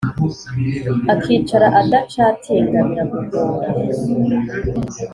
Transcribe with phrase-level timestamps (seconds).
[1.13, 3.69] akicara adacatinga biramugora